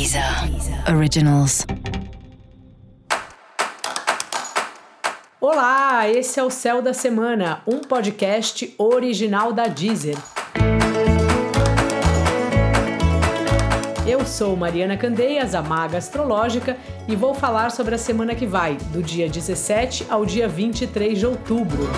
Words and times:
Deezer 0.00 0.24
Originals. 0.96 1.66
Olá, 5.38 6.08
esse 6.08 6.40
é 6.40 6.42
o 6.42 6.48
Céu 6.48 6.80
da 6.80 6.94
Semana, 6.94 7.60
um 7.66 7.80
podcast 7.80 8.74
original 8.78 9.52
da 9.52 9.66
Deezer. 9.66 10.16
Eu 14.08 14.24
sou 14.24 14.56
Mariana 14.56 14.96
Candeias, 14.96 15.54
a 15.54 15.60
maga 15.60 15.98
astrológica, 15.98 16.78
e 17.06 17.14
vou 17.14 17.34
falar 17.34 17.70
sobre 17.70 17.94
a 17.94 17.98
semana 17.98 18.34
que 18.34 18.46
vai, 18.46 18.78
do 18.94 19.02
dia 19.02 19.28
17 19.28 20.06
ao 20.08 20.24
dia 20.24 20.48
23 20.48 21.18
de 21.18 21.26
outubro. 21.26 21.90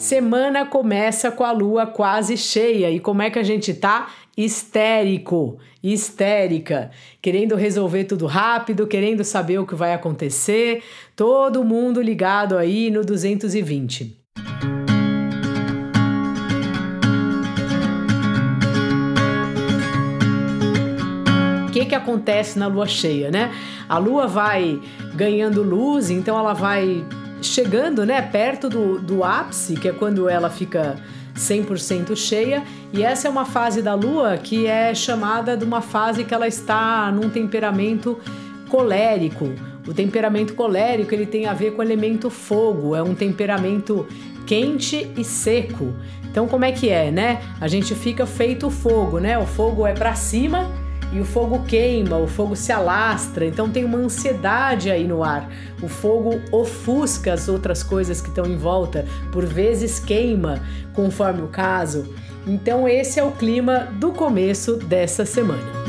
Semana 0.00 0.64
começa 0.64 1.30
com 1.30 1.44
a 1.44 1.52
lua 1.52 1.86
quase 1.86 2.34
cheia. 2.34 2.90
E 2.90 2.98
como 2.98 3.20
é 3.20 3.28
que 3.28 3.38
a 3.38 3.42
gente 3.42 3.74
tá? 3.74 4.08
Histérico, 4.36 5.58
histérica, 5.82 6.90
querendo 7.20 7.56
resolver 7.56 8.04
tudo 8.04 8.26
rápido, 8.26 8.86
querendo 8.86 9.24
saber 9.24 9.58
o 9.58 9.66
que 9.66 9.74
vai 9.74 9.92
acontecer. 9.92 10.82
Todo 11.16 11.64
mundo 11.64 12.00
ligado 12.00 12.56
aí 12.56 12.90
no 12.90 13.04
220. 13.04 14.18
O 21.68 21.72
que, 21.72 21.86
que 21.86 21.94
acontece 21.94 22.58
na 22.58 22.66
lua 22.66 22.86
cheia, 22.86 23.30
né? 23.30 23.52
A 23.88 23.96
lua 23.98 24.26
vai 24.26 24.80
ganhando 25.14 25.62
luz, 25.62 26.10
então 26.10 26.38
ela 26.38 26.52
vai 26.52 27.04
chegando 27.42 28.04
né, 28.04 28.20
perto 28.20 28.68
do, 28.68 28.98
do 28.98 29.24
ápice, 29.24 29.74
que 29.74 29.88
é 29.88 29.92
quando 29.92 30.28
ela 30.28 30.50
fica 30.50 30.96
100% 31.40 32.14
cheia, 32.14 32.62
e 32.92 33.02
essa 33.02 33.26
é 33.26 33.30
uma 33.30 33.44
fase 33.44 33.82
da 33.82 33.94
lua 33.94 34.36
que 34.36 34.66
é 34.66 34.94
chamada 34.94 35.56
de 35.56 35.64
uma 35.64 35.80
fase 35.80 36.24
que 36.24 36.34
ela 36.34 36.46
está 36.46 37.10
num 37.10 37.30
temperamento 37.30 38.18
colérico. 38.68 39.52
O 39.86 39.94
temperamento 39.94 40.54
colérico 40.54 41.14
ele 41.14 41.26
tem 41.26 41.46
a 41.46 41.54
ver 41.54 41.72
com 41.72 41.80
o 41.80 41.84
elemento 41.84 42.30
fogo, 42.30 42.94
é 42.94 43.02
um 43.02 43.14
temperamento 43.14 44.06
quente 44.46 45.10
e 45.16 45.24
seco. 45.24 45.94
Então 46.30 46.46
como 46.46 46.64
é 46.64 46.70
que 46.70 46.88
é, 46.88 47.10
né? 47.10 47.40
A 47.60 47.66
gente 47.66 47.94
fica 47.94 48.26
feito 48.26 48.70
fogo, 48.70 49.18
né? 49.18 49.38
O 49.38 49.46
fogo 49.46 49.86
é 49.86 49.92
para 49.92 50.14
cima 50.14 50.70
e 51.12 51.20
o 51.20 51.24
fogo 51.24 51.64
queima, 51.64 52.16
o 52.16 52.26
fogo 52.26 52.54
se 52.54 52.70
alastra, 52.70 53.44
então 53.44 53.68
tem 53.68 53.84
uma 53.84 53.98
ansiedade 53.98 54.90
aí 54.90 55.08
no 55.08 55.24
ar. 55.24 55.50
O 55.82 55.88
fogo 55.88 56.40
ofusca 56.52 57.32
as 57.32 57.48
outras 57.48 57.82
coisas 57.82 58.20
que 58.20 58.28
estão 58.28 58.46
em 58.46 58.56
volta, 58.56 59.04
por 59.32 59.44
vezes 59.44 59.98
queima, 59.98 60.62
conforme 60.94 61.42
o 61.42 61.48
caso. 61.48 62.14
Então, 62.46 62.88
esse 62.88 63.18
é 63.18 63.24
o 63.24 63.32
clima 63.32 63.88
do 63.98 64.12
começo 64.12 64.76
dessa 64.76 65.26
semana. 65.26 65.80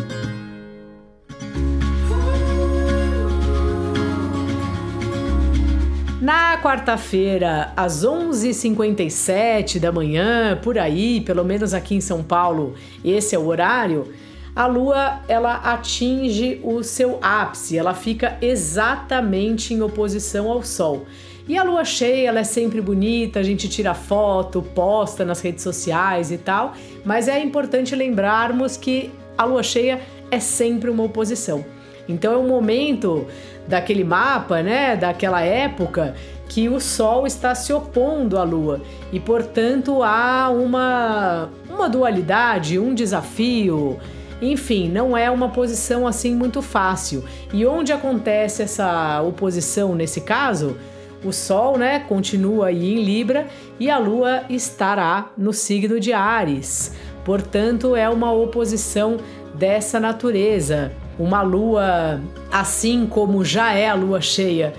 Na 6.19 6.61
quarta-feira, 6.61 7.73
às 7.75 8.05
11h57 8.05 9.79
da 9.79 9.91
manhã, 9.91 10.59
por 10.61 10.77
aí, 10.77 11.21
pelo 11.21 11.43
menos 11.43 11.73
aqui 11.73 11.95
em 11.95 12.01
São 12.01 12.21
Paulo, 12.21 12.75
esse 13.03 13.35
é 13.35 13.39
o 13.39 13.47
horário 13.47 14.07
a 14.55 14.65
lua 14.65 15.21
ela 15.27 15.55
atinge 15.55 16.59
o 16.63 16.83
seu 16.83 17.17
ápice, 17.21 17.77
ela 17.77 17.93
fica 17.93 18.37
exatamente 18.41 19.73
em 19.73 19.81
oposição 19.81 20.49
ao 20.51 20.63
sol. 20.63 21.05
E 21.47 21.57
a 21.57 21.63
lua 21.63 21.83
cheia, 21.83 22.29
ela 22.29 22.39
é 22.39 22.43
sempre 22.43 22.79
bonita, 22.81 23.39
a 23.39 23.43
gente 23.43 23.67
tira 23.67 23.93
foto, 23.93 24.61
posta 24.61 25.25
nas 25.25 25.41
redes 25.41 25.63
sociais 25.63 26.31
e 26.31 26.37
tal, 26.37 26.73
mas 27.03 27.27
é 27.27 27.39
importante 27.41 27.95
lembrarmos 27.95 28.77
que 28.77 29.11
a 29.37 29.43
lua 29.43 29.63
cheia 29.63 30.01
é 30.29 30.39
sempre 30.39 30.89
uma 30.89 31.03
oposição. 31.03 31.65
Então 32.07 32.33
é 32.33 32.37
um 32.37 32.47
momento 32.47 33.25
daquele 33.67 34.03
mapa, 34.03 34.61
né, 34.61 34.95
daquela 34.95 35.41
época 35.41 36.15
que 36.47 36.67
o 36.67 36.79
Sol 36.81 37.25
está 37.25 37.55
se 37.55 37.71
opondo 37.71 38.37
à 38.37 38.43
Lua 38.43 38.81
e, 39.13 39.19
portanto, 39.19 40.03
há 40.03 40.49
uma, 40.49 41.49
uma 41.69 41.87
dualidade, 41.87 42.77
um 42.77 42.93
desafio, 42.93 43.97
enfim, 44.41 44.89
não 44.89 45.15
é 45.15 45.29
uma 45.29 45.49
posição 45.49 46.07
assim 46.07 46.35
muito 46.35 46.61
fácil. 46.61 47.23
E 47.53 47.65
onde 47.65 47.93
acontece 47.93 48.63
essa 48.63 49.21
oposição 49.21 49.93
nesse 49.93 50.21
caso? 50.21 50.77
O 51.23 51.31
Sol, 51.31 51.77
né, 51.77 51.99
continua 51.99 52.67
aí 52.67 52.95
em 52.95 53.03
Libra 53.03 53.45
e 53.79 53.91
a 53.91 53.99
Lua 53.99 54.43
estará 54.49 55.31
no 55.37 55.53
signo 55.53 55.99
de 55.99 56.11
Ares. 56.11 56.93
Portanto, 57.23 57.95
é 57.95 58.09
uma 58.09 58.33
oposição 58.33 59.17
dessa 59.53 59.99
natureza. 59.99 60.91
Uma 61.19 61.43
lua, 61.43 62.19
assim 62.51 63.05
como 63.05 63.45
já 63.45 63.73
é 63.73 63.87
a 63.87 63.93
lua 63.93 64.19
cheia, 64.21 64.73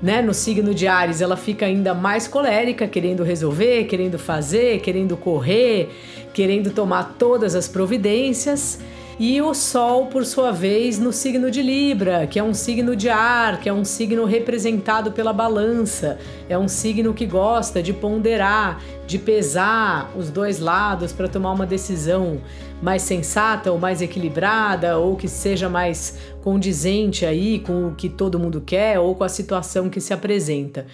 né, 0.00 0.22
no 0.22 0.32
signo 0.32 0.72
de 0.72 0.86
Ares, 0.86 1.20
ela 1.20 1.36
fica 1.36 1.66
ainda 1.66 1.92
mais 1.92 2.28
colérica, 2.28 2.86
querendo 2.86 3.24
resolver, 3.24 3.84
querendo 3.84 4.16
fazer, 4.16 4.78
querendo 4.78 5.16
correr, 5.16 5.90
querendo 6.32 6.70
tomar 6.70 7.16
todas 7.18 7.56
as 7.56 7.66
providências 7.66 8.78
e 9.18 9.42
o 9.42 9.52
Sol, 9.52 10.06
por 10.06 10.24
sua 10.24 10.52
vez, 10.52 10.96
no 10.96 11.12
signo 11.12 11.50
de 11.50 11.60
Libra, 11.60 12.24
que 12.28 12.38
é 12.38 12.42
um 12.42 12.54
signo 12.54 12.94
de 12.94 13.08
ar, 13.08 13.58
que 13.60 13.68
é 13.68 13.72
um 13.72 13.84
signo 13.84 14.24
representado 14.24 15.10
pela 15.10 15.32
balança, 15.32 16.18
é 16.48 16.56
um 16.56 16.68
signo 16.68 17.12
que 17.12 17.26
gosta 17.26 17.82
de 17.82 17.92
ponderar, 17.92 18.80
de 19.08 19.18
pesar 19.18 20.12
os 20.16 20.30
dois 20.30 20.60
lados 20.60 21.12
para 21.12 21.26
tomar 21.26 21.50
uma 21.50 21.66
decisão 21.66 22.40
mais 22.80 23.02
sensata 23.02 23.72
ou 23.72 23.78
mais 23.78 24.00
equilibrada, 24.00 24.98
ou 24.98 25.16
que 25.16 25.26
seja 25.26 25.68
mais 25.68 26.16
condizente 26.44 27.26
aí 27.26 27.58
com 27.58 27.88
o 27.88 27.94
que 27.96 28.08
todo 28.08 28.38
mundo 28.38 28.62
quer 28.64 29.00
ou 29.00 29.16
com 29.16 29.24
a 29.24 29.28
situação 29.28 29.90
que 29.90 30.00
se 30.00 30.14
apresenta. 30.14 30.86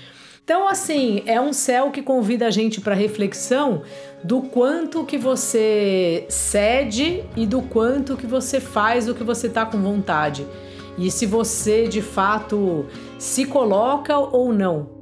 Então, 0.45 0.69
assim, 0.69 1.23
é 1.25 1.41
um 1.41 1.55
céu 1.55 1.91
que 1.91 2.03
convida 2.03 2.47
a 2.47 2.51
gente 2.51 2.79
para 2.79 2.95
reflexão 2.95 3.81
do 4.23 4.43
quanto 4.43 5.03
que 5.03 5.17
você 5.17 6.27
cede 6.29 7.25
e 7.35 7.47
do 7.47 7.63
quanto 7.63 8.15
que 8.15 8.27
você 8.27 8.61
faz 8.61 9.09
o 9.09 9.15
que 9.15 9.25
você 9.25 9.47
está 9.47 9.65
com 9.65 9.79
vontade. 9.79 10.47
E 10.99 11.11
se 11.11 11.25
você 11.25 11.89
de 11.89 12.03
fato 12.03 12.85
se 13.19 13.47
coloca 13.47 14.19
ou 14.19 14.53
não. 14.53 14.93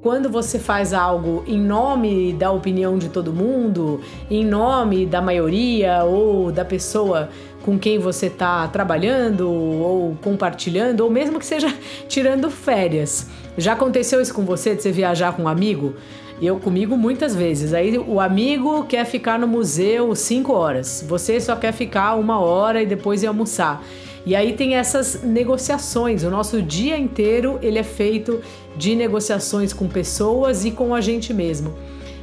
Quando 0.00 0.30
você 0.30 0.56
faz 0.56 0.92
algo 0.92 1.42
em 1.48 1.60
nome 1.60 2.32
da 2.32 2.52
opinião 2.52 2.96
de 2.96 3.08
todo 3.08 3.32
mundo, 3.32 4.00
em 4.30 4.44
nome 4.44 5.04
da 5.04 5.20
maioria 5.20 6.04
ou 6.04 6.52
da 6.52 6.64
pessoa 6.64 7.28
com 7.64 7.76
quem 7.76 7.98
você 7.98 8.26
está 8.26 8.68
trabalhando 8.68 9.50
ou 9.50 10.16
compartilhando, 10.22 11.00
ou 11.00 11.10
mesmo 11.10 11.40
que 11.40 11.46
seja 11.46 11.74
tirando 12.08 12.50
férias. 12.50 13.28
Já 13.56 13.74
aconteceu 13.74 14.20
isso 14.20 14.32
com 14.32 14.44
você, 14.44 14.74
de 14.74 14.82
você 14.82 14.90
viajar 14.90 15.34
com 15.34 15.42
um 15.42 15.48
amigo? 15.48 15.94
Eu 16.40 16.58
comigo 16.58 16.96
muitas 16.96 17.34
vezes. 17.34 17.74
Aí 17.74 17.98
o 17.98 18.18
amigo 18.18 18.84
quer 18.84 19.04
ficar 19.04 19.38
no 19.38 19.46
museu 19.46 20.14
cinco 20.14 20.52
horas, 20.52 21.04
você 21.06 21.40
só 21.40 21.54
quer 21.54 21.72
ficar 21.72 22.14
uma 22.14 22.40
hora 22.40 22.82
e 22.82 22.86
depois 22.86 23.22
ir 23.22 23.26
almoçar. 23.26 23.82
E 24.24 24.36
aí 24.36 24.52
tem 24.52 24.76
essas 24.76 25.22
negociações. 25.22 26.22
O 26.22 26.30
nosso 26.30 26.62
dia 26.62 26.96
inteiro 26.96 27.58
ele 27.60 27.78
é 27.78 27.82
feito 27.82 28.40
de 28.76 28.94
negociações 28.94 29.72
com 29.72 29.88
pessoas 29.88 30.64
e 30.64 30.70
com 30.70 30.94
a 30.94 31.00
gente 31.00 31.34
mesmo. 31.34 31.74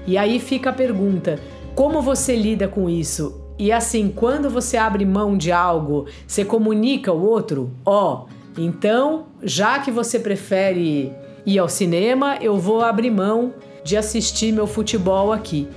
E 0.08 0.18
aí 0.18 0.40
fica 0.40 0.70
a 0.70 0.74
pergunta: 0.74 1.40
como 1.76 2.02
você 2.02 2.36
lida 2.36 2.68
com 2.68 2.90
isso? 2.90 3.42
E 3.58 3.72
assim, 3.72 4.12
quando 4.16 4.50
você 4.50 4.78
abre 4.78 5.06
mão 5.06 5.38
de 5.38 5.52
algo, 5.52 6.06
você 6.26 6.46
comunica 6.46 7.12
o 7.12 7.22
outro, 7.22 7.72
ó, 7.86 8.26
oh, 8.26 8.39
então, 8.58 9.28
já 9.42 9.80
que 9.80 9.92
você 9.92 10.20
prefere 10.20 11.14
ir 11.46 11.60
ao 11.60 11.70
cinema, 11.70 12.38
eu 12.42 12.58
vou 12.58 12.82
abrir 12.82 13.12
mão 13.12 13.54
de 13.84 13.96
assistir 13.96 14.52
meu 14.52 14.68
futebol 14.68 15.32
aqui. 15.32 15.68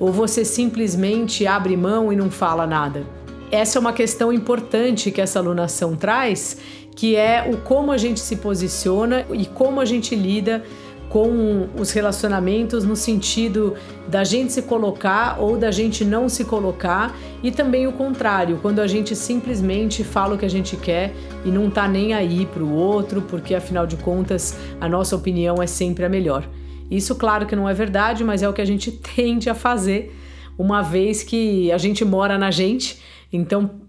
Ou 0.00 0.10
você 0.10 0.44
simplesmente 0.44 1.46
abre 1.46 1.76
mão 1.76 2.12
e 2.12 2.16
não 2.16 2.30
fala 2.30 2.66
nada. 2.66 3.06
Essa 3.50 3.78
é 3.78 3.80
uma 3.80 3.92
questão 3.92 4.32
importante 4.32 5.10
que 5.10 5.20
essa 5.20 5.38
alunação 5.38 5.94
traz, 5.94 6.56
que 6.96 7.14
é 7.16 7.48
o 7.52 7.58
como 7.58 7.92
a 7.92 7.98
gente 7.98 8.18
se 8.18 8.36
posiciona 8.36 9.26
e 9.32 9.46
como 9.46 9.80
a 9.80 9.84
gente 9.84 10.14
lida 10.14 10.64
com 11.12 11.68
os 11.78 11.90
relacionamentos 11.90 12.86
no 12.86 12.96
sentido 12.96 13.74
da 14.08 14.24
gente 14.24 14.50
se 14.50 14.62
colocar 14.62 15.38
ou 15.38 15.58
da 15.58 15.70
gente 15.70 16.06
não 16.06 16.26
se 16.26 16.42
colocar 16.42 17.14
e 17.42 17.50
também 17.50 17.86
o 17.86 17.92
contrário, 17.92 18.58
quando 18.62 18.80
a 18.80 18.86
gente 18.86 19.14
simplesmente 19.14 20.02
fala 20.02 20.34
o 20.34 20.38
que 20.38 20.46
a 20.46 20.48
gente 20.48 20.74
quer 20.74 21.12
e 21.44 21.50
não 21.50 21.68
tá 21.68 21.86
nem 21.86 22.14
aí 22.14 22.46
para 22.46 22.62
o 22.62 22.72
outro, 22.72 23.20
porque 23.20 23.54
afinal 23.54 23.86
de 23.86 23.98
contas 23.98 24.56
a 24.80 24.88
nossa 24.88 25.14
opinião 25.14 25.62
é 25.62 25.66
sempre 25.66 26.02
a 26.02 26.08
melhor. 26.08 26.48
Isso, 26.90 27.14
claro 27.14 27.44
que 27.44 27.54
não 27.54 27.68
é 27.68 27.74
verdade, 27.74 28.24
mas 28.24 28.42
é 28.42 28.48
o 28.48 28.52
que 28.54 28.62
a 28.62 28.66
gente 28.66 28.90
tende 29.14 29.50
a 29.50 29.54
fazer, 29.54 30.16
uma 30.56 30.80
vez 30.80 31.22
que 31.22 31.70
a 31.72 31.76
gente 31.76 32.06
mora 32.06 32.38
na 32.38 32.50
gente, 32.50 32.98
então 33.30 33.82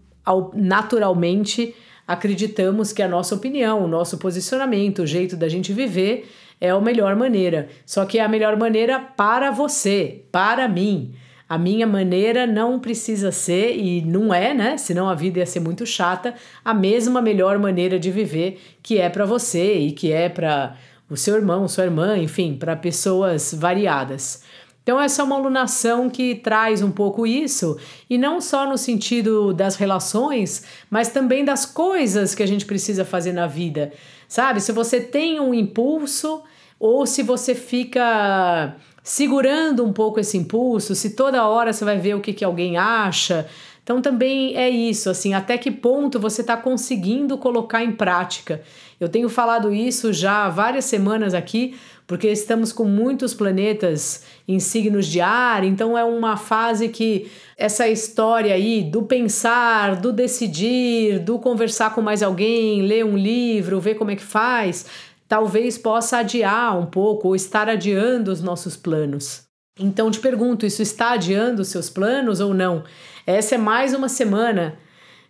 naturalmente 0.54 1.74
acreditamos 2.06 2.92
que 2.92 3.02
a 3.02 3.08
nossa 3.08 3.34
opinião, 3.34 3.82
o 3.82 3.88
nosso 3.88 4.18
posicionamento, 4.18 5.04
o 5.04 5.08
jeito 5.08 5.38
da 5.38 5.48
gente 5.48 5.72
viver 5.72 6.30
é 6.64 6.70
a 6.70 6.80
melhor 6.80 7.14
maneira. 7.18 7.68
Só 7.86 8.06
que 8.06 8.18
é 8.18 8.24
a 8.24 8.28
melhor 8.30 8.56
maneira 8.56 8.98
para 8.98 9.52
você, 9.52 10.24
para 10.32 10.66
mim. 10.70 11.14
A 11.48 11.58
minha 11.58 11.86
maneira 11.86 12.48
não 12.48 12.80
precisa 12.80 13.34
ser, 13.34 13.78
e 13.78 14.02
não 14.02 14.34
é, 14.34 14.54
né? 14.54 14.78
Senão 14.78 15.10
a 15.10 15.14
vida 15.14 15.40
ia 15.40 15.46
ser 15.46 15.60
muito 15.60 15.86
chata, 15.86 16.34
a 16.64 16.74
mesma 16.74 17.22
melhor 17.22 17.60
maneira 17.60 18.00
de 18.00 18.10
viver 18.10 18.62
que 18.82 18.98
é 18.98 19.10
para 19.10 19.26
você 19.26 19.74
e 19.74 19.92
que 19.92 20.14
é 20.14 20.30
para 20.30 20.78
o 21.10 21.18
seu 21.18 21.36
irmão, 21.36 21.68
sua 21.68 21.84
irmã, 21.84 22.18
enfim, 22.18 22.56
para 22.56 22.78
pessoas 22.78 23.54
variadas. 23.54 24.42
Então, 24.82 25.00
essa 25.00 25.22
é 25.22 25.26
uma 25.26 25.36
alunação 25.36 26.10
que 26.10 26.36
traz 26.36 26.82
um 26.82 26.92
pouco 26.92 27.28
isso, 27.28 27.78
e 28.10 28.18
não 28.18 28.40
só 28.40 28.68
no 28.68 28.78
sentido 28.78 29.54
das 29.54 29.76
relações, 29.76 30.64
mas 30.90 31.10
também 31.10 31.44
das 31.44 31.66
coisas 31.66 32.34
que 32.34 32.44
a 32.44 32.48
gente 32.48 32.66
precisa 32.66 33.04
fazer 33.04 33.34
na 33.34 33.48
vida. 33.48 33.92
Sabe? 34.28 34.60
Se 34.60 34.72
você 34.72 35.00
tem 35.00 35.40
um 35.40 35.54
impulso, 35.54 36.42
ou 36.84 37.06
se 37.06 37.24
você 37.24 37.56
fica 37.56 38.76
segurando 39.02 39.86
um 39.86 39.94
pouco 39.94 40.20
esse 40.20 40.38
impulso, 40.38 40.94
se 40.94 41.12
toda 41.12 41.48
hora 41.48 41.72
você 41.72 41.86
vai 41.86 41.98
ver 41.98 42.14
o 42.14 42.20
que, 42.20 42.34
que 42.34 42.44
alguém 42.44 42.76
acha. 42.76 43.48
Então 43.82 44.02
também 44.02 44.58
é 44.58 44.70
isso, 44.70 45.10
assim, 45.10 45.34
até 45.34 45.58
que 45.58 45.72
ponto 45.72 46.20
você 46.20 46.42
está 46.42 46.58
conseguindo 46.58 47.38
colocar 47.38 47.86
em 47.86 47.94
prática. 47.94 48.62
Eu 49.00 49.08
tenho 49.08 49.30
falado 49.30 49.74
isso 49.74 50.12
já 50.12 50.44
há 50.44 50.50
várias 50.50 50.84
semanas 50.84 51.34
aqui, 51.34 51.74
porque 52.06 52.28
estamos 52.28 52.74
com 52.74 52.84
muitos 52.84 53.34
planetas 53.34 54.26
em 54.46 54.60
signos 54.60 55.08
de 55.08 55.22
ar, 55.22 55.64
então 55.64 55.98
é 55.98 56.04
uma 56.04 56.36
fase 56.36 56.90
que 56.90 57.32
essa 57.58 57.88
história 57.88 58.54
aí 58.54 58.84
do 58.84 59.04
pensar, 59.04 59.96
do 59.96 60.12
decidir, 60.12 61.20
do 61.20 61.40
conversar 61.40 61.96
com 61.96 62.02
mais 62.02 62.22
alguém, 62.22 62.82
ler 62.82 63.06
um 63.06 63.18
livro, 63.18 63.80
ver 63.80 63.96
como 63.96 64.12
é 64.12 64.18
que 64.18 64.24
faz, 64.24 64.86
talvez 65.34 65.80
possa 65.80 66.20
adiar 66.20 66.78
um 66.78 66.86
pouco 66.86 67.30
ou 67.30 67.36
estar 67.36 67.68
adiando 67.68 68.32
os 68.32 68.40
nossos 68.40 68.78
planos. 68.78 69.42
Então 69.80 70.12
te 70.12 70.20
pergunto, 70.20 70.64
isso 70.64 70.84
está 70.84 71.14
adiando 71.14 71.64
os 71.64 71.70
seus 71.70 71.90
planos 71.90 72.40
ou 72.40 72.54
não? 72.54 72.84
Essa 73.26 73.56
é 73.56 73.58
mais 73.58 73.96
uma 73.96 74.08
semana 74.08 74.78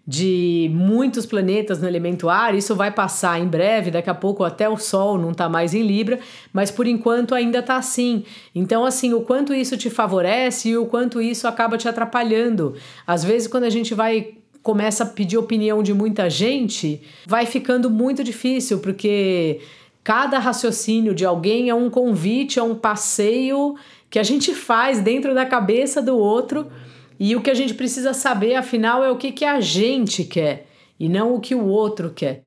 de 0.05 0.69
muitos 0.73 1.25
planetas 1.25 1.81
no 1.81 1.87
elemento 1.87 2.27
ar, 2.27 2.53
isso 2.53 2.75
vai 2.75 2.91
passar 2.91 3.39
em 3.39 3.47
breve, 3.47 3.91
daqui 3.91 4.09
a 4.09 4.13
pouco 4.13 4.43
até 4.43 4.67
o 4.67 4.75
Sol 4.75 5.17
não 5.17 5.31
está 5.31 5.47
mais 5.47 5.73
em 5.73 5.83
Libra, 5.83 6.19
mas 6.51 6.69
por 6.69 6.85
enquanto 6.85 7.33
ainda 7.33 7.59
está 7.59 7.77
assim. 7.77 8.25
Então, 8.53 8.83
assim, 8.83 9.13
o 9.13 9.21
quanto 9.21 9.53
isso 9.53 9.77
te 9.77 9.89
favorece 9.89 10.67
e 10.67 10.77
o 10.77 10.85
quanto 10.85 11.21
isso 11.21 11.47
acaba 11.47 11.77
te 11.77 11.87
atrapalhando. 11.87 12.75
Às 13.07 13.23
vezes, 13.23 13.47
quando 13.47 13.63
a 13.63 13.69
gente 13.69 13.93
vai 13.93 14.33
começa 14.63 15.03
a 15.03 15.07
pedir 15.07 15.37
opinião 15.37 15.83
de 15.83 15.93
muita 15.93 16.29
gente, 16.29 17.01
vai 17.27 17.45
ficando 17.45 17.89
muito 17.89 18.23
difícil, 18.23 18.79
porque 18.79 19.59
cada 20.03 20.37
raciocínio 20.37 21.15
de 21.15 21.25
alguém 21.25 21.69
é 21.69 21.75
um 21.75 21.89
convite, 21.89 22.59
é 22.59 22.63
um 22.63 22.75
passeio 22.75 23.75
que 24.09 24.19
a 24.19 24.23
gente 24.23 24.53
faz 24.53 24.99
dentro 24.99 25.33
da 25.33 25.45
cabeça 25.45 26.01
do 26.01 26.17
outro 26.17 26.67
e 27.19 27.35
o 27.35 27.41
que 27.41 27.49
a 27.49 27.53
gente 27.53 27.73
precisa 27.73 28.13
saber, 28.13 28.55
afinal, 28.55 29.03
é 29.03 29.09
o 29.09 29.17
que, 29.17 29.31
que 29.31 29.45
a 29.45 29.59
gente 29.61 30.23
quer 30.23 30.67
e 30.99 31.07
não 31.07 31.33
o 31.35 31.39
que 31.39 31.55
o 31.55 31.65
outro 31.65 32.11
quer. 32.11 32.41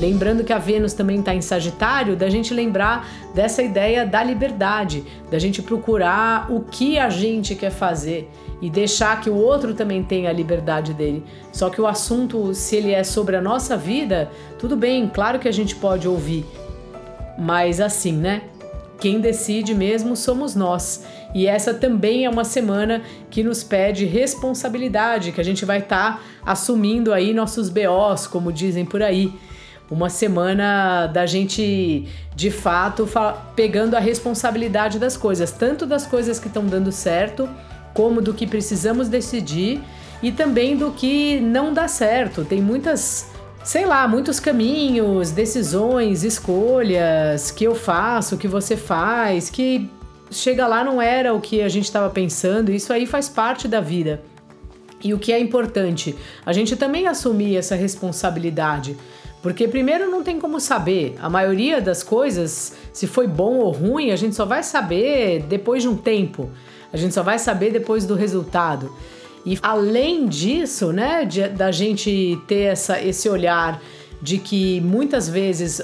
Lembrando 0.00 0.42
que 0.42 0.52
a 0.52 0.58
Vênus 0.58 0.94
também 0.94 1.20
está 1.20 1.34
em 1.34 1.42
Sagitário, 1.42 2.16
da 2.16 2.30
gente 2.30 2.54
lembrar 2.54 3.06
dessa 3.34 3.62
ideia 3.62 4.06
da 4.06 4.24
liberdade, 4.24 5.04
da 5.30 5.38
gente 5.38 5.60
procurar 5.60 6.50
o 6.50 6.62
que 6.62 6.98
a 6.98 7.10
gente 7.10 7.54
quer 7.54 7.70
fazer 7.70 8.30
e 8.62 8.70
deixar 8.70 9.20
que 9.20 9.28
o 9.28 9.36
outro 9.36 9.74
também 9.74 10.02
tenha 10.02 10.30
a 10.30 10.32
liberdade 10.32 10.94
dele. 10.94 11.22
Só 11.52 11.68
que 11.68 11.78
o 11.78 11.86
assunto, 11.86 12.54
se 12.54 12.76
ele 12.76 12.92
é 12.92 13.04
sobre 13.04 13.36
a 13.36 13.42
nossa 13.42 13.76
vida, 13.76 14.30
tudo 14.58 14.74
bem, 14.74 15.06
claro 15.06 15.38
que 15.38 15.48
a 15.48 15.52
gente 15.52 15.76
pode 15.76 16.08
ouvir, 16.08 16.46
mas 17.38 17.78
assim, 17.78 18.12
né? 18.12 18.44
Quem 18.98 19.20
decide 19.20 19.74
mesmo 19.74 20.14
somos 20.14 20.54
nós. 20.54 21.04
E 21.34 21.46
essa 21.46 21.72
também 21.72 22.24
é 22.24 22.30
uma 22.30 22.44
semana 22.44 23.02
que 23.30 23.42
nos 23.42 23.62
pede 23.62 24.04
responsabilidade, 24.04 25.32
que 25.32 25.40
a 25.40 25.44
gente 25.44 25.64
vai 25.64 25.78
estar 25.78 26.16
tá 26.16 26.22
assumindo 26.44 27.12
aí 27.12 27.32
nossos 27.32 27.68
BOs, 27.68 28.26
como 28.26 28.52
dizem 28.52 28.84
por 28.84 29.02
aí. 29.02 29.32
Uma 29.90 30.08
semana 30.08 31.08
da 31.08 31.26
gente, 31.26 32.06
de 32.36 32.50
fato, 32.50 33.08
pegando 33.56 33.96
a 33.96 33.98
responsabilidade 34.00 34.98
das 34.98 35.16
coisas, 35.16 35.50
tanto 35.50 35.84
das 35.84 36.06
coisas 36.06 36.38
que 36.38 36.46
estão 36.46 36.64
dando 36.64 36.92
certo, 36.92 37.48
como 37.92 38.22
do 38.22 38.32
que 38.32 38.46
precisamos 38.46 39.08
decidir 39.08 39.82
e 40.22 40.30
também 40.30 40.76
do 40.76 40.92
que 40.92 41.40
não 41.40 41.72
dá 41.72 41.88
certo. 41.88 42.44
Tem 42.44 42.62
muitas, 42.62 43.30
sei 43.64 43.84
lá, 43.84 44.06
muitos 44.06 44.38
caminhos, 44.38 45.32
decisões, 45.32 46.22
escolhas 46.22 47.50
que 47.50 47.64
eu 47.64 47.74
faço, 47.74 48.36
que 48.36 48.46
você 48.46 48.76
faz, 48.76 49.50
que 49.50 49.90
chega 50.30 50.66
lá 50.66 50.84
não 50.84 51.02
era 51.02 51.34
o 51.34 51.40
que 51.40 51.62
a 51.62 51.68
gente 51.68 51.86
estava 51.86 52.08
pensando. 52.10 52.70
Isso 52.70 52.92
aí 52.92 53.06
faz 53.06 53.28
parte 53.28 53.66
da 53.66 53.80
vida. 53.80 54.22
E 55.02 55.14
o 55.14 55.18
que 55.18 55.32
é 55.32 55.40
importante, 55.40 56.14
a 56.44 56.52
gente 56.52 56.76
também 56.76 57.06
assumir 57.06 57.56
essa 57.56 57.74
responsabilidade. 57.74 58.96
Porque 59.42 59.66
primeiro 59.66 60.10
não 60.10 60.22
tem 60.22 60.38
como 60.38 60.60
saber. 60.60 61.16
A 61.20 61.30
maioria 61.30 61.80
das 61.80 62.02
coisas, 62.02 62.74
se 62.92 63.06
foi 63.06 63.26
bom 63.26 63.56
ou 63.56 63.70
ruim, 63.70 64.10
a 64.10 64.16
gente 64.16 64.36
só 64.36 64.44
vai 64.44 64.62
saber 64.62 65.44
depois 65.48 65.82
de 65.82 65.88
um 65.88 65.96
tempo. 65.96 66.50
A 66.92 66.96
gente 66.96 67.14
só 67.14 67.22
vai 67.22 67.38
saber 67.38 67.70
depois 67.70 68.04
do 68.04 68.14
resultado. 68.14 68.92
E 69.44 69.58
além 69.62 70.26
disso, 70.26 70.92
né, 70.92 71.24
de, 71.24 71.48
da 71.48 71.72
gente 71.72 72.38
ter 72.46 72.64
essa, 72.64 73.00
esse 73.00 73.28
olhar 73.28 73.80
de 74.20 74.36
que 74.36 74.80
muitas 74.82 75.28
vezes, 75.28 75.80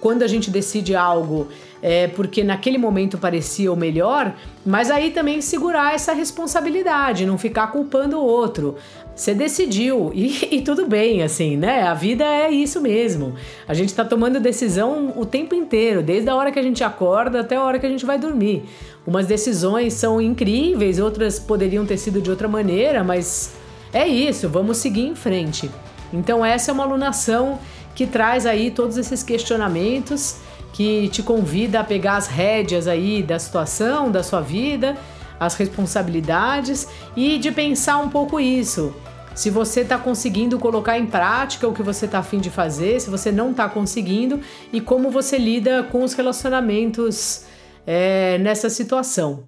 quando 0.00 0.22
a 0.22 0.26
gente 0.26 0.50
decide 0.50 0.96
algo, 0.96 1.46
é 1.88 2.08
porque 2.08 2.42
naquele 2.42 2.78
momento 2.78 3.16
parecia 3.16 3.72
o 3.72 3.76
melhor, 3.76 4.34
mas 4.64 4.90
aí 4.90 5.12
também 5.12 5.40
segurar 5.40 5.94
essa 5.94 6.12
responsabilidade, 6.12 7.24
não 7.24 7.38
ficar 7.38 7.68
culpando 7.68 8.18
o 8.18 8.24
outro. 8.24 8.74
Você 9.14 9.32
decidiu 9.32 10.10
e, 10.12 10.56
e, 10.56 10.62
tudo 10.62 10.88
bem, 10.88 11.22
assim, 11.22 11.56
né? 11.56 11.82
A 11.82 11.94
vida 11.94 12.24
é 12.24 12.50
isso 12.50 12.80
mesmo. 12.80 13.36
A 13.68 13.72
gente 13.72 13.94
tá 13.94 14.04
tomando 14.04 14.40
decisão 14.40 15.12
o 15.16 15.24
tempo 15.24 15.54
inteiro, 15.54 16.02
desde 16.02 16.28
a 16.28 16.34
hora 16.34 16.50
que 16.50 16.58
a 16.58 16.62
gente 16.62 16.82
acorda 16.82 17.42
até 17.42 17.54
a 17.54 17.62
hora 17.62 17.78
que 17.78 17.86
a 17.86 17.88
gente 17.88 18.04
vai 18.04 18.18
dormir. 18.18 18.64
Umas 19.06 19.28
decisões 19.28 19.92
são 19.92 20.20
incríveis, 20.20 20.98
outras 20.98 21.38
poderiam 21.38 21.86
ter 21.86 21.98
sido 21.98 22.20
de 22.20 22.28
outra 22.28 22.48
maneira, 22.48 23.04
mas 23.04 23.52
é 23.92 24.08
isso, 24.08 24.48
vamos 24.48 24.78
seguir 24.78 25.06
em 25.06 25.14
frente. 25.14 25.70
Então, 26.12 26.44
essa 26.44 26.72
é 26.72 26.74
uma 26.74 26.82
alunação 26.82 27.60
que 27.94 28.08
traz 28.08 28.44
aí 28.44 28.72
todos 28.72 28.96
esses 28.96 29.22
questionamentos, 29.22 30.44
que 30.76 31.08
te 31.08 31.22
convida 31.22 31.80
a 31.80 31.84
pegar 31.84 32.16
as 32.16 32.26
rédeas 32.26 32.86
aí 32.86 33.22
da 33.22 33.38
situação, 33.38 34.10
da 34.10 34.22
sua 34.22 34.42
vida, 34.42 34.94
as 35.40 35.54
responsabilidades 35.54 36.86
e 37.16 37.38
de 37.38 37.50
pensar 37.50 37.96
um 37.96 38.10
pouco 38.10 38.38
isso 38.38 38.94
se 39.34 39.50
você 39.50 39.82
está 39.82 39.98
conseguindo 39.98 40.58
colocar 40.58 40.98
em 40.98 41.04
prática 41.04 41.68
o 41.68 41.74
que 41.74 41.82
você 41.82 42.06
está 42.06 42.20
afim 42.20 42.38
de 42.38 42.48
fazer, 42.48 42.98
se 43.00 43.10
você 43.10 43.30
não 43.30 43.50
está 43.50 43.68
conseguindo 43.68 44.40
e 44.72 44.80
como 44.80 45.10
você 45.10 45.36
lida 45.36 45.82
com 45.82 46.02
os 46.02 46.14
relacionamentos 46.14 47.44
é, 47.86 48.38
nessa 48.38 48.70
situação. 48.70 49.44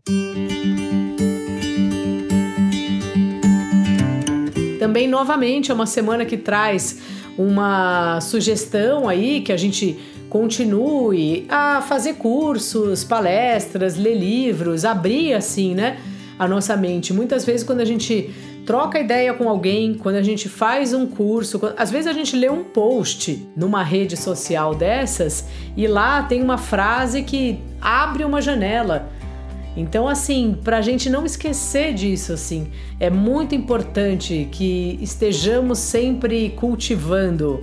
Também, 4.79 5.09
novamente, 5.09 5.71
é 5.71 5.75
uma 5.75 5.87
semana 5.87 6.27
que 6.27 6.37
traz 6.37 7.18
uma 7.39 8.21
sugestão 8.21 9.09
aí 9.09 9.41
que 9.41 9.53
a 9.53 9.57
gente 9.57 9.97
continue 10.29 11.47
a 11.49 11.81
fazer 11.81 12.15
cursos, 12.15 13.05
palestras, 13.05 13.97
ler 13.97 14.17
livros, 14.17 14.85
abrir 14.85 15.33
assim, 15.33 15.75
né, 15.75 15.99
a 16.39 16.49
nossa 16.49 16.77
mente. 16.77 17.13
Muitas 17.13 17.45
vezes 17.45 17.65
quando 17.65 17.81
a 17.81 17.85
gente 17.85 18.35
troca 18.67 18.99
ideia 19.01 19.33
com 19.33 19.49
alguém, 19.49 19.95
quando 19.95 20.17
a 20.17 20.23
gente 20.23 20.49
faz 20.49 20.93
um 20.93 21.07
curso, 21.07 21.59
quando, 21.59 21.75
às 21.79 21.91
vezes 21.91 22.07
a 22.07 22.13
gente 22.13 22.37
lê 22.37 22.51
um 22.51 22.65
post 22.65 23.49
numa 23.57 23.83
rede 23.83 24.17
social 24.17 24.75
dessas 24.75 25.47
e 25.77 25.87
lá 25.87 26.23
tem 26.25 26.43
uma 26.43 26.59
frase 26.59 27.23
que 27.23 27.61
abre 27.81 28.25
uma 28.25 28.43
janela. 28.43 29.11
Então, 29.79 30.09
assim, 30.09 30.59
para 30.65 30.79
a 30.79 30.81
gente 30.81 31.09
não 31.09 31.25
esquecer 31.25 31.95
disso, 31.95 32.33
assim, 32.33 32.67
é 32.99 33.09
muito 33.09 33.55
importante 33.55 34.49
que 34.51 34.99
estejamos 35.01 35.79
sempre 35.79 36.51
cultivando 36.51 37.61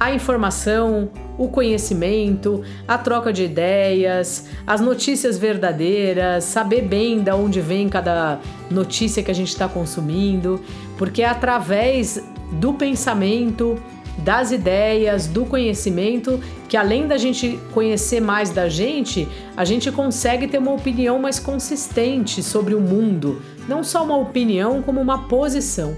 a 0.00 0.12
informação, 0.12 1.08
o 1.38 1.46
conhecimento, 1.46 2.64
a 2.88 2.98
troca 2.98 3.32
de 3.32 3.44
ideias, 3.44 4.48
as 4.66 4.80
notícias 4.80 5.38
verdadeiras, 5.38 6.42
saber 6.42 6.82
bem 6.82 7.20
da 7.20 7.36
onde 7.36 7.60
vem 7.60 7.88
cada 7.88 8.40
notícia 8.68 9.22
que 9.22 9.30
a 9.30 9.34
gente 9.34 9.50
está 9.50 9.68
consumindo, 9.68 10.60
porque 10.98 11.22
é 11.22 11.28
através 11.28 12.20
do 12.50 12.74
pensamento, 12.74 13.80
das 14.18 14.52
ideias, 14.52 15.26
do 15.26 15.44
conhecimento, 15.44 16.40
que 16.68 16.76
além 16.76 17.06
da 17.06 17.16
gente 17.16 17.58
conhecer 17.72 18.20
mais 18.20 18.50
da 18.50 18.68
gente, 18.68 19.26
a 19.56 19.64
gente 19.64 19.90
consegue 19.90 20.46
ter 20.46 20.58
uma 20.58 20.72
opinião 20.72 21.18
mais 21.18 21.38
consistente 21.38 22.42
sobre 22.42 22.74
o 22.74 22.80
mundo, 22.80 23.42
não 23.68 23.82
só 23.82 24.04
uma 24.04 24.16
opinião, 24.16 24.82
como 24.82 25.00
uma 25.00 25.26
posição. 25.26 25.96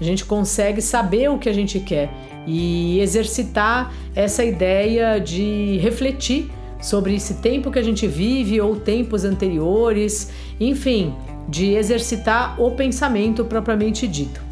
A 0.00 0.04
gente 0.04 0.24
consegue 0.24 0.82
saber 0.82 1.30
o 1.30 1.38
que 1.38 1.48
a 1.48 1.52
gente 1.52 1.78
quer 1.78 2.10
e 2.46 2.98
exercitar 3.00 3.92
essa 4.14 4.44
ideia 4.44 5.18
de 5.18 5.78
refletir 5.78 6.50
sobre 6.80 7.14
esse 7.14 7.34
tempo 7.34 7.70
que 7.70 7.78
a 7.78 7.82
gente 7.82 8.06
vive 8.08 8.60
ou 8.60 8.74
tempos 8.74 9.24
anteriores, 9.24 10.30
enfim, 10.58 11.14
de 11.48 11.74
exercitar 11.74 12.60
o 12.60 12.72
pensamento 12.72 13.44
propriamente 13.44 14.08
dito. 14.08 14.51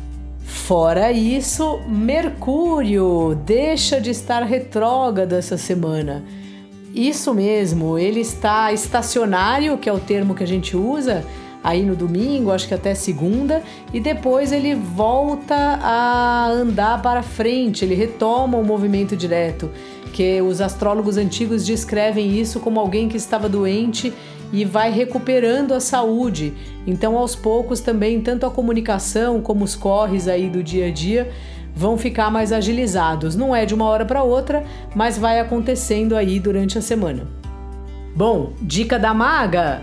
Fora 0.70 1.10
isso, 1.10 1.80
Mercúrio 1.88 3.36
deixa 3.44 4.00
de 4.00 4.10
estar 4.10 4.44
retrógrado 4.44 5.32
essa 5.32 5.56
semana. 5.56 6.22
Isso 6.94 7.34
mesmo, 7.34 7.98
ele 7.98 8.20
está 8.20 8.72
estacionário, 8.72 9.76
que 9.78 9.88
é 9.88 9.92
o 9.92 9.98
termo 9.98 10.32
que 10.32 10.44
a 10.44 10.46
gente 10.46 10.76
usa, 10.76 11.24
aí 11.62 11.82
no 11.82 11.94
domingo, 11.94 12.50
acho 12.50 12.66
que 12.66 12.74
até 12.74 12.94
segunda, 12.94 13.62
e 13.92 14.00
depois 14.00 14.52
ele 14.52 14.74
volta 14.74 15.54
a 15.54 16.48
andar 16.48 17.02
para 17.02 17.22
frente, 17.22 17.84
ele 17.84 17.94
retoma 17.94 18.56
o 18.58 18.64
movimento 18.64 19.16
direto, 19.16 19.70
que 20.12 20.40
os 20.40 20.60
astrólogos 20.60 21.16
antigos 21.16 21.64
descrevem 21.64 22.38
isso 22.38 22.60
como 22.60 22.80
alguém 22.80 23.08
que 23.08 23.16
estava 23.16 23.48
doente 23.48 24.12
e 24.52 24.64
vai 24.64 24.90
recuperando 24.90 25.72
a 25.72 25.80
saúde. 25.80 26.52
Então, 26.86 27.16
aos 27.16 27.36
poucos 27.36 27.80
também 27.80 28.20
tanto 28.20 28.46
a 28.46 28.50
comunicação 28.50 29.40
como 29.40 29.64
os 29.64 29.76
corres 29.76 30.26
aí 30.26 30.48
do 30.48 30.62
dia 30.62 30.88
a 30.88 30.90
dia 30.90 31.30
vão 31.74 31.96
ficar 31.96 32.30
mais 32.30 32.52
agilizados. 32.52 33.36
Não 33.36 33.54
é 33.54 33.64
de 33.64 33.74
uma 33.74 33.84
hora 33.84 34.04
para 34.04 34.22
outra, 34.22 34.64
mas 34.94 35.16
vai 35.16 35.38
acontecendo 35.38 36.16
aí 36.16 36.40
durante 36.40 36.76
a 36.76 36.82
semana. 36.82 37.28
Bom, 38.14 38.52
dica 38.60 38.98
da 38.98 39.14
maga: 39.14 39.80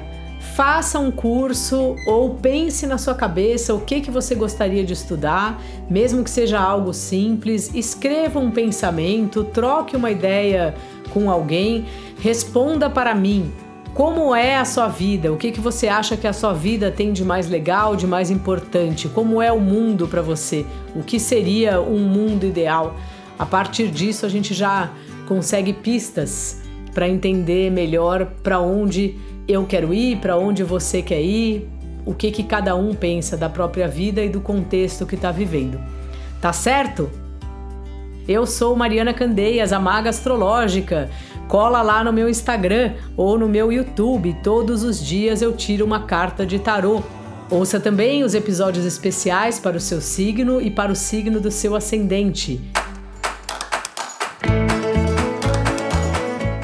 faça 0.56 1.00
um 1.00 1.12
curso 1.12 1.96
ou 2.06 2.36
pense 2.36 2.88
na 2.88 2.98
sua 2.98 3.14
cabeça 3.14 3.74
o 3.74 3.82
que, 3.82 4.02
que 4.02 4.12
você 4.12 4.36
gostaria 4.36 4.84
de 4.84 4.94
estudar, 4.94 5.62
mesmo 5.90 6.24
que 6.24 6.30
seja 6.30 6.60
algo 6.60 6.94
simples, 6.94 7.74
escreva 7.74 8.40
um 8.40 8.52
pensamento, 8.52 9.44
troque 9.44 9.96
uma 9.96 10.12
ideia 10.12 10.74
com 11.14 11.30
alguém, 11.30 11.86
responda 12.20 12.90
para 12.90 13.14
mim. 13.14 13.52
Como 13.94 14.36
é 14.36 14.58
a 14.58 14.66
sua 14.66 14.88
vida? 14.88 15.34
O 15.34 15.38
que, 15.38 15.52
que 15.52 15.60
você 15.60 15.88
acha 15.88 16.16
que 16.16 16.28
a 16.28 16.34
sua 16.34 16.54
vida 16.54 16.92
tem 16.92 17.12
de 17.12 17.26
mais 17.26 17.50
legal, 17.50 17.96
de 17.96 18.06
mais 18.06 18.30
importante? 18.30 19.10
Como 19.10 19.42
é 19.42 19.52
o 19.52 19.60
mundo 19.60 20.08
para 20.08 20.22
você? 20.22 20.66
O 20.96 21.02
que 21.02 21.20
seria 21.20 21.82
um 21.82 22.00
mundo 22.00 22.46
ideal? 22.46 22.96
A 23.40 23.46
partir 23.46 23.88
disso, 23.88 24.26
a 24.26 24.30
gente 24.30 24.54
já 24.54 24.92
consegue 25.28 25.74
pistas 25.74 26.62
para 26.94 27.08
entender 27.08 27.72
melhor 27.72 28.26
para 28.44 28.60
onde 28.60 29.16
eu 29.48 29.66
quero 29.66 29.94
ir, 29.94 30.18
para 30.18 30.38
onde 30.38 30.64
você 30.64 31.02
quer 31.02 31.22
ir, 31.22 31.70
o 32.06 32.14
que, 32.14 32.32
que 32.32 32.44
cada 32.44 32.76
um 32.76 32.94
pensa 32.94 33.38
da 33.38 33.50
própria 33.50 33.88
vida 33.88 34.24
e 34.24 34.30
do 34.30 34.42
contexto 34.42 35.06
que 35.06 35.16
está 35.16 35.32
vivendo. 35.32 35.80
Tá 36.42 36.52
certo? 36.52 37.10
Eu 38.28 38.46
sou 38.46 38.76
Mariana 38.76 39.14
Candeias, 39.14 39.72
a 39.72 39.80
Maga 39.80 40.10
Astrológica. 40.10 41.10
Cola 41.48 41.82
lá 41.82 42.04
no 42.04 42.12
meu 42.12 42.28
Instagram 42.28 42.94
ou 43.16 43.38
no 43.40 43.48
meu 43.48 43.72
YouTube. 43.72 44.36
Todos 44.44 44.84
os 44.84 45.04
dias 45.04 45.42
eu 45.42 45.54
tiro 45.54 45.86
uma 45.86 46.02
carta 46.02 46.46
de 46.46 46.60
tarô. 46.60 47.02
Ouça 47.50 47.80
também 47.80 48.26
os 48.26 48.36
episódios 48.36 48.86
especiais 48.86 49.60
para 49.60 49.78
o 49.78 49.80
seu 49.80 50.02
signo 50.02 50.62
e 50.62 50.70
para 50.70 50.92
o 50.92 50.96
signo 50.96 51.40
do 51.40 51.50
seu 51.50 51.74
ascendente. 51.74 52.60